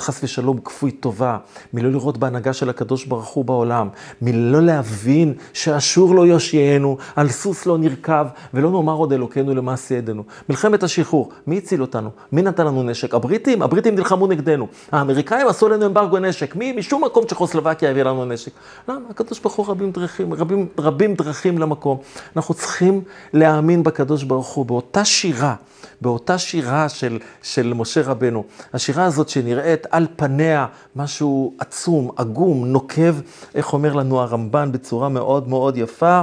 חס 0.00 0.24
ושלום 0.24 0.60
כפוי 0.60 0.90
טובה, 0.90 1.38
מלא 1.74 1.90
לראות 1.90 2.18
בהנהגה 2.18 2.52
של 2.52 2.70
הקדוש 2.70 3.04
ברוך 3.04 3.28
הוא 3.28 3.44
בעולם, 3.44 3.88
מלא 4.22 4.62
להבין 4.62 5.34
שאשור 5.52 6.14
לא 6.14 6.26
יושיענו, 6.26 6.96
על 7.16 7.28
סוס 7.28 7.66
לא 7.66 7.78
נרכב, 7.78 8.26
ולא 8.54 8.70
נאמר 8.70 8.92
עוד 8.92 9.12
אלוקינו 9.12 9.54
למעשה 9.54 9.94
ידינו. 9.94 10.22
מלחמת 10.48 10.82
השחרור, 10.82 11.32
מי 11.46 11.58
הציל 11.58 11.80
אותנו? 11.80 12.10
מי 12.32 12.42
נתן 12.42 12.66
לנו 12.66 12.82
נשק? 12.82 13.14
הבריטים? 13.14 13.62
הבריטים 13.62 13.94
נלחמו 13.94 14.26
נגדנו. 14.26 14.66
האמריקאים 14.92 15.48
עשו 15.48 15.68
לנו 15.68 15.86
אמברגו 15.86 16.18
נשק. 16.18 16.56
מי? 16.56 16.72
משום 16.72 17.04
מקום 17.04 17.24
צ'כוסלובקיה 17.24 17.90
הביא 17.90 18.02
לנו 18.02 18.24
נשק. 18.24 18.52
למה? 18.88 19.00
הקדוש 19.10 19.40
ברוך 19.40 19.54
הוא 19.54 19.66
רבים 19.68 19.90
דרכים, 19.90 20.34
רבים, 20.34 20.66
רבים 20.78 21.14
דרכים 21.14 21.58
למקום. 21.58 21.98
אנחנו 22.36 22.54
צריכים 22.54 23.02
להאמין 23.32 23.82
בקדוש 23.82 24.22
ברוך 24.22 24.48
הוא, 24.48 24.66
באותה 24.66 25.04
שירה, 25.04 25.54
באותה 26.00 26.38
שירה 26.38 26.88
של, 26.88 27.18
של 27.42 27.72
משה 27.74 28.02
רבנו. 28.02 28.44
השירה 28.72 29.04
הזאת 29.04 29.28
שנראית 29.28 29.86
על 29.90 30.06
פניה 30.16 30.66
משהו 30.96 31.54
עצום, 31.58 32.10
עגום, 32.16 32.66
נוקב, 32.66 33.14
איך 33.54 33.72
אומר 33.72 33.92
לנו 33.92 34.20
הרמב"ן 34.20 34.72
בצורה 34.72 35.08
מאוד 35.08 35.48
מאוד 35.48 35.76
יפה, 35.76 36.22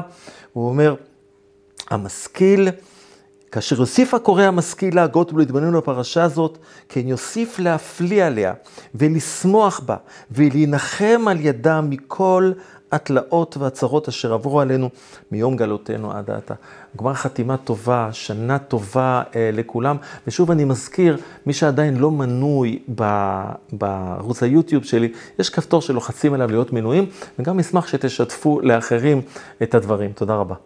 הוא 0.54 0.70
אומר, 0.70 0.96
המשכיל, 1.90 2.70
כאשר 3.52 3.80
יוסיף 3.80 4.14
הקורא 4.14 4.44
המשכיל 4.44 4.96
להגות 4.96 5.34
ולהתבונן 5.34 5.78
בפרשה 5.78 6.24
הזאת, 6.24 6.58
כן 6.90 7.08
יוסיף 7.08 7.60
להפליא 7.60 8.24
עליה 8.24 8.54
ולשמוח 8.96 9.80
בה 9.80 9.96
ולהנחם 10.32 11.26
על 11.28 11.38
ידה 11.46 11.82
מכל 11.82 12.52
התלאות 12.92 13.58
והצרות 13.58 14.08
אשר 14.08 14.34
עברו 14.34 14.62
עלינו 14.62 14.90
מיום 15.32 15.56
גלותנו 15.56 16.12
עד 16.12 16.30
עתה. 16.30 16.54
גמר 16.98 17.14
חתימה 17.14 17.58
טובה, 17.58 18.10
שנה 18.12 18.60
טובה 18.60 19.24
אה, 19.36 19.50
לכולם. 19.54 19.98
ושוב 20.28 20.52
אני 20.52 20.66
מזכיר, 20.66 21.18
מי 21.46 21.54
שעדיין 21.54 21.98
לא 21.98 22.12
מנוי 22.12 22.80
בערוץ 23.72 24.44
היוטיוב 24.44 24.84
שלי, 24.84 25.12
יש 25.40 25.50
כפתור 25.50 25.82
שלוחצים 25.82 26.34
עליו 26.34 26.52
להיות 26.52 26.74
מנויים, 26.74 27.06
וגם 27.40 27.60
אשמח 27.60 27.88
שתשתפו 27.88 28.62
לאחרים 28.62 29.22
את 29.64 29.76
הדברים. 29.76 30.12
תודה 30.12 30.36
רבה. 30.36 30.56